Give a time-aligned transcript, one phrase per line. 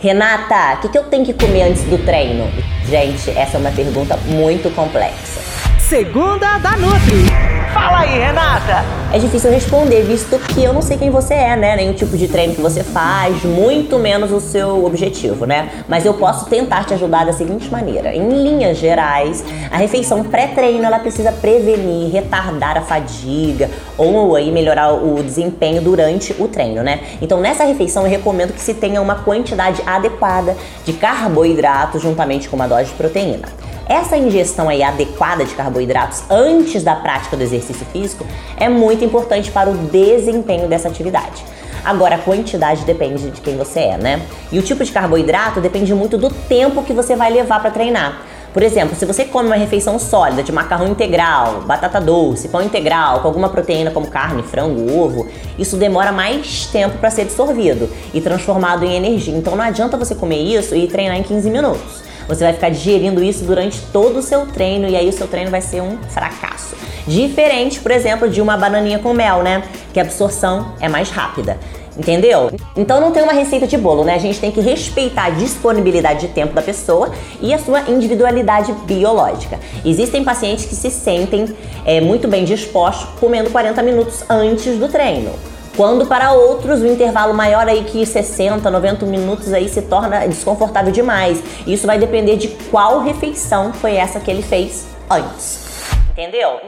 [0.00, 2.50] Renata, o que, que eu tenho que comer antes do treino?
[2.88, 5.42] Gente, essa é uma pergunta muito complexa.
[5.78, 7.59] Segunda da Nutri.
[7.72, 8.84] Fala aí, Renata!
[9.12, 11.76] É difícil responder, visto que eu não sei quem você é, né?
[11.76, 15.84] Nem o tipo de treino que você faz, muito menos o seu objetivo, né?
[15.88, 18.12] Mas eu posso tentar te ajudar da seguinte maneira.
[18.12, 24.92] Em linhas gerais, a refeição pré-treino ela precisa prevenir, retardar a fadiga ou aí melhorar
[24.92, 27.00] o desempenho durante o treino, né?
[27.22, 32.56] Então nessa refeição eu recomendo que se tenha uma quantidade adequada de carboidrato juntamente com
[32.56, 33.69] uma dose de proteína.
[33.86, 39.50] Essa ingestão aí adequada de carboidratos antes da prática do exercício físico é muito importante
[39.50, 41.44] para o desempenho dessa atividade.
[41.84, 44.22] Agora, a quantidade depende de quem você é, né?
[44.52, 48.22] E o tipo de carboidrato depende muito do tempo que você vai levar para treinar.
[48.52, 53.20] Por exemplo, se você come uma refeição sólida de macarrão integral, batata doce, pão integral,
[53.20, 58.20] com alguma proteína como carne, frango, ovo, isso demora mais tempo para ser absorvido e
[58.20, 59.36] transformado em energia.
[59.36, 62.09] Então não adianta você comer isso e treinar em 15 minutos.
[62.30, 65.50] Você vai ficar digerindo isso durante todo o seu treino e aí o seu treino
[65.50, 66.76] vai ser um fracasso.
[67.04, 69.64] Diferente, por exemplo, de uma bananinha com mel, né?
[69.92, 71.58] Que a absorção é mais rápida.
[71.98, 72.52] Entendeu?
[72.76, 74.14] Então não tem uma receita de bolo, né?
[74.14, 77.10] A gente tem que respeitar a disponibilidade de tempo da pessoa
[77.42, 79.58] e a sua individualidade biológica.
[79.84, 81.52] Existem pacientes que se sentem
[81.84, 85.32] é, muito bem dispostos comendo 40 minutos antes do treino.
[85.80, 90.92] Quando para outros o intervalo maior aí que 60, 90 minutos aí se torna desconfortável
[90.92, 91.42] demais.
[91.66, 95.64] Isso vai depender de qual refeição foi essa que ele fez antes.
[96.10, 96.60] Entendeu?